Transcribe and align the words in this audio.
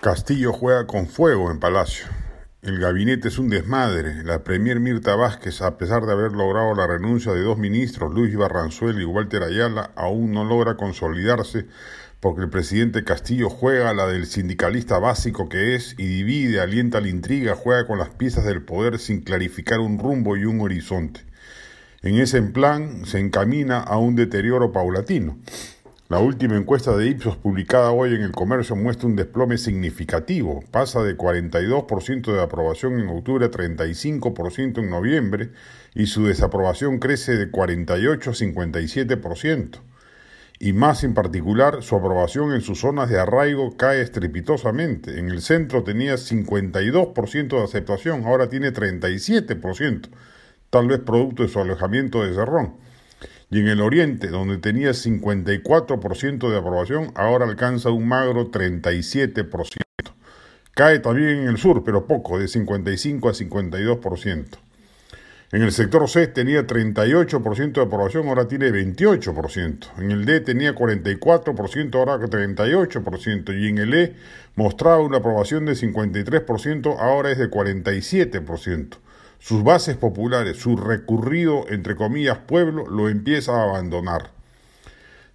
Castillo 0.00 0.52
juega 0.52 0.86
con 0.86 1.06
fuego 1.06 1.50
en 1.50 1.60
Palacio. 1.60 2.06
El 2.62 2.78
gabinete 2.78 3.28
es 3.28 3.38
un 3.38 3.50
desmadre. 3.50 4.24
La 4.24 4.42
premier 4.42 4.80
Mirta 4.80 5.16
Vázquez, 5.16 5.60
a 5.60 5.76
pesar 5.76 6.06
de 6.06 6.12
haber 6.12 6.32
logrado 6.32 6.74
la 6.74 6.86
renuncia 6.86 7.32
de 7.32 7.42
dos 7.42 7.58
ministros, 7.58 8.14
Luis 8.14 8.36
Barranzuel 8.36 9.00
y 9.00 9.04
Walter 9.04 9.42
Ayala, 9.42 9.90
aún 9.96 10.32
no 10.32 10.44
logra 10.44 10.76
consolidarse 10.76 11.66
porque 12.20 12.42
el 12.42 12.50
presidente 12.50 13.04
Castillo 13.04 13.48
juega 13.48 13.94
la 13.94 14.06
del 14.06 14.26
sindicalista 14.26 14.98
básico 14.98 15.48
que 15.48 15.74
es 15.74 15.94
y 15.98 16.06
divide, 16.06 16.60
alienta 16.60 17.00
la 17.00 17.08
intriga, 17.08 17.54
juega 17.54 17.86
con 17.86 17.98
las 17.98 18.10
piezas 18.10 18.44
del 18.44 18.62
poder 18.62 18.98
sin 18.98 19.20
clarificar 19.20 19.78
un 19.78 19.98
rumbo 19.98 20.36
y 20.36 20.44
un 20.44 20.60
horizonte. 20.60 21.20
En 22.02 22.16
ese 22.16 22.40
plan 22.42 23.04
se 23.06 23.18
encamina 23.18 23.80
a 23.80 23.98
un 23.98 24.14
deterioro 24.14 24.72
paulatino. 24.72 25.38
La 26.10 26.20
última 26.20 26.56
encuesta 26.56 26.96
de 26.96 27.06
Ipsos 27.06 27.36
publicada 27.36 27.90
hoy 27.90 28.14
en 28.14 28.22
el 28.22 28.32
comercio 28.32 28.74
muestra 28.74 29.06
un 29.06 29.14
desplome 29.14 29.58
significativo. 29.58 30.64
Pasa 30.70 31.02
de 31.02 31.18
42% 31.18 32.32
de 32.32 32.40
aprobación 32.40 32.98
en 32.98 33.10
octubre 33.10 33.44
a 33.44 33.50
35% 33.50 34.78
en 34.78 34.88
noviembre 34.88 35.50
y 35.94 36.06
su 36.06 36.24
desaprobación 36.24 36.98
crece 36.98 37.36
de 37.36 37.50
48 37.50 38.30
a 38.30 38.32
57%. 38.32 39.80
Y 40.58 40.72
más 40.72 41.04
en 41.04 41.12
particular, 41.12 41.82
su 41.82 41.94
aprobación 41.94 42.54
en 42.54 42.62
sus 42.62 42.80
zonas 42.80 43.10
de 43.10 43.20
arraigo 43.20 43.76
cae 43.76 44.00
estrepitosamente. 44.00 45.18
En 45.18 45.28
el 45.28 45.42
centro 45.42 45.84
tenía 45.84 46.14
52% 46.14 47.48
de 47.48 47.62
aceptación, 47.62 48.24
ahora 48.24 48.48
tiene 48.48 48.72
37%, 48.72 50.08
tal 50.70 50.88
vez 50.88 51.00
producto 51.00 51.42
de 51.42 51.50
su 51.50 51.60
alejamiento 51.60 52.24
de 52.24 52.32
Cerrón 52.32 52.88
y 53.50 53.60
en 53.60 53.68
el 53.68 53.80
oriente, 53.80 54.28
donde 54.28 54.58
tenía 54.58 54.90
54% 54.90 56.50
de 56.50 56.58
aprobación, 56.58 57.12
ahora 57.14 57.46
alcanza 57.46 57.90
un 57.90 58.06
magro 58.06 58.50
37%. 58.50 59.78
Cae 60.74 60.98
también 60.98 61.38
en 61.40 61.48
el 61.48 61.58
sur, 61.58 61.82
pero 61.82 62.06
poco, 62.06 62.38
de 62.38 62.46
55 62.46 63.28
a 63.28 63.32
52%. 63.32 64.46
En 65.50 65.62
el 65.62 65.72
sector 65.72 66.06
C 66.10 66.26
tenía 66.26 66.66
38% 66.66 67.72
de 67.72 67.80
aprobación, 67.80 68.28
ahora 68.28 68.46
tiene 68.46 68.70
28%. 68.70 69.98
En 69.98 70.10
el 70.10 70.26
D 70.26 70.40
tenía 70.40 70.74
44%, 70.74 71.94
ahora 71.94 72.18
38%. 72.18 73.58
Y 73.58 73.68
en 73.68 73.78
el 73.78 73.94
E 73.94 74.14
mostraba 74.56 75.00
una 75.00 75.18
aprobación 75.18 75.64
de 75.64 75.72
53%, 75.72 76.96
ahora 76.98 77.30
es 77.30 77.38
de 77.38 77.50
47% 77.50 78.98
sus 79.38 79.62
bases 79.62 79.96
populares, 79.96 80.56
su 80.56 80.76
recurrido, 80.76 81.64
entre 81.68 81.96
comillas, 81.96 82.38
pueblo, 82.38 82.86
lo 82.86 83.08
empieza 83.08 83.52
a 83.52 83.64
abandonar. 83.64 84.30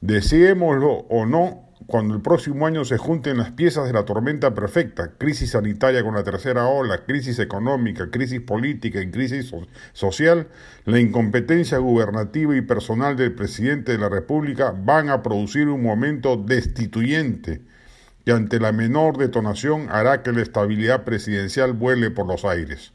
Deseémoslo 0.00 1.06
o 1.08 1.26
no, 1.26 1.68
cuando 1.86 2.14
el 2.14 2.22
próximo 2.22 2.66
año 2.66 2.84
se 2.84 2.98
junten 2.98 3.38
las 3.38 3.52
piezas 3.52 3.86
de 3.86 3.92
la 3.92 4.04
tormenta 4.04 4.54
perfecta, 4.54 5.12
crisis 5.18 5.50
sanitaria 5.50 6.02
con 6.02 6.14
la 6.14 6.24
tercera 6.24 6.66
ola, 6.66 7.04
crisis 7.04 7.38
económica, 7.38 8.10
crisis 8.10 8.40
política 8.40 9.00
y 9.00 9.10
crisis 9.10 9.54
social, 9.92 10.48
la 10.84 11.00
incompetencia 11.00 11.78
gubernativa 11.78 12.56
y 12.56 12.62
personal 12.62 13.16
del 13.16 13.34
presidente 13.34 13.92
de 13.92 13.98
la 13.98 14.08
República 14.08 14.74
van 14.76 15.08
a 15.08 15.22
producir 15.22 15.68
un 15.68 15.82
momento 15.82 16.36
destituyente 16.36 17.62
que 18.24 18.32
ante 18.32 18.60
la 18.60 18.72
menor 18.72 19.18
detonación 19.18 19.88
hará 19.90 20.22
que 20.22 20.32
la 20.32 20.42
estabilidad 20.42 21.04
presidencial 21.04 21.72
vuele 21.72 22.10
por 22.10 22.26
los 22.26 22.44
aires. 22.44 22.92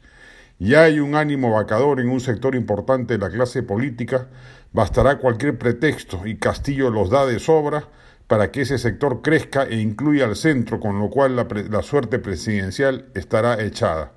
Ya 0.60 0.82
hay 0.82 0.98
un 0.98 1.14
ánimo 1.14 1.52
vacador 1.52 2.00
en 2.00 2.08
un 2.08 2.20
sector 2.20 2.56
importante 2.56 3.14
de 3.14 3.20
la 3.20 3.30
clase 3.30 3.62
política, 3.62 4.26
bastará 4.72 5.18
cualquier 5.18 5.56
pretexto 5.56 6.26
y 6.26 6.36
Castillo 6.36 6.90
los 6.90 7.10
da 7.10 7.26
de 7.26 7.38
sobra 7.38 7.84
para 8.26 8.50
que 8.50 8.62
ese 8.62 8.76
sector 8.78 9.22
crezca 9.22 9.64
e 9.64 9.76
incluya 9.76 10.24
al 10.24 10.34
centro, 10.34 10.80
con 10.80 10.98
lo 10.98 11.10
cual 11.10 11.36
la, 11.36 11.82
suerte 11.82 12.18
presidencial 12.18 13.06
estará 13.14 13.62
echada. 13.62 14.12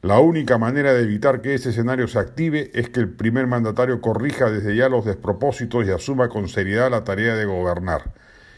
La 0.00 0.18
única 0.18 0.56
manera 0.56 0.94
de 0.94 1.02
evitar 1.02 1.42
que 1.42 1.54
ese 1.54 1.70
escenario 1.70 2.08
se 2.08 2.18
active 2.18 2.70
es 2.74 2.88
que 2.88 3.00
el 3.00 3.10
primer 3.10 3.46
mandatario 3.46 4.00
corrija 4.00 4.50
desde 4.50 4.74
ya 4.74 4.88
los 4.88 5.04
despropósitos 5.04 5.86
y 5.86 5.90
asuma 5.90 6.30
con 6.30 6.48
seriedad 6.48 6.90
la 6.90 7.04
tarea 7.04 7.36
de 7.36 7.44
gobernar 7.44 8.12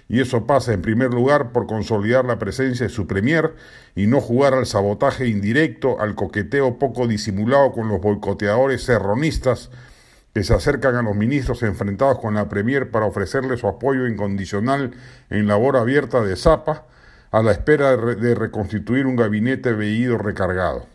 y 0.09 0.21
eso 0.21 0.47
pasa 0.47 0.73
en 0.73 0.83
primer 0.83 1.13
lugar 1.13 1.53
por 1.53 1.67
consolidar 1.67 2.25
la 2.25 2.39
presencia 2.39 2.87
de 2.87 2.93
su 2.93 3.07
premier 3.07 3.55
y 3.95 4.07
no 4.07 4.21
jugar 4.21 4.55
al 4.55 4.67
sabotaje 4.67 5.27
indirecto, 5.27 6.01
al 6.01 6.15
coqueteo 6.15 6.79
poco 6.79 7.09
disimulado 7.09 7.73
con 7.73 7.89
los 7.89 8.01
boicoteadores 8.01 8.83
serronistas 8.85 9.71
que 10.33 10.45
se 10.45 10.55
acercan 10.55 10.95
a 10.97 11.03
los 11.03 11.17
ministros 11.17 11.63
enfrentados 11.63 12.19
con 12.19 12.35
la 12.35 12.49
premier 12.49 12.91
para 12.91 13.07
ofrecerle 13.07 13.57
su 13.57 13.67
apoyo 13.67 14.07
incondicional 14.07 14.93
en 15.31 15.47
labor 15.47 15.77
abierta 15.77 16.21
de 16.21 16.37
Zapa, 16.37 16.85
a 17.33 17.43
la 17.43 17.53
espera 17.53 17.97
de 17.97 18.35
reconstituir 18.35 19.07
un 19.07 19.17
gabinete 19.17 19.73
veído 19.73 20.19
recargado. 20.19 20.87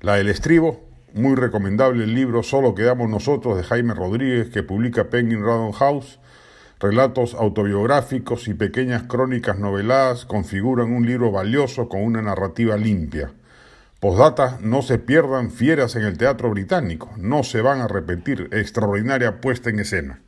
La 0.00 0.16
del 0.16 0.28
estribo, 0.28 0.84
muy 1.14 1.36
recomendable 1.36 2.04
el 2.04 2.14
libro 2.14 2.42
Solo 2.42 2.74
quedamos 2.74 3.08
nosotros 3.08 3.56
de 3.56 3.64
Jaime 3.64 3.94
Rodríguez 3.94 4.50
que 4.50 4.62
publica 4.62 5.04
Penguin 5.04 5.44
Random 5.44 5.72
House, 5.72 6.18
Relatos 6.82 7.34
autobiográficos 7.34 8.48
y 8.48 8.54
pequeñas 8.54 9.04
crónicas 9.04 9.56
noveladas 9.56 10.24
configuran 10.24 10.92
un 10.92 11.06
libro 11.06 11.30
valioso 11.30 11.88
con 11.88 12.02
una 12.02 12.22
narrativa 12.22 12.76
limpia. 12.76 13.30
Postdata, 14.00 14.58
no 14.60 14.82
se 14.82 14.98
pierdan 14.98 15.52
fieras 15.52 15.94
en 15.94 16.02
el 16.02 16.18
teatro 16.18 16.50
británico, 16.50 17.12
no 17.16 17.44
se 17.44 17.60
van 17.60 17.80
a 17.82 17.86
repetir, 17.86 18.48
extraordinaria 18.50 19.40
puesta 19.40 19.70
en 19.70 19.78
escena. 19.78 20.21